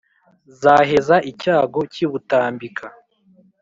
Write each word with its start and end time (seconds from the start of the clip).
zaheza 0.61 1.15
icyago 1.31 1.79
cy'i 1.91 2.05
butambika 2.11 2.85